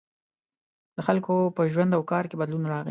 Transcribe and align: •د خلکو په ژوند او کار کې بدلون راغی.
•د 0.95 0.99
خلکو 1.07 1.35
په 1.55 1.61
ژوند 1.71 1.91
او 1.97 2.01
کار 2.11 2.23
کې 2.29 2.35
بدلون 2.41 2.63
راغی. 2.71 2.79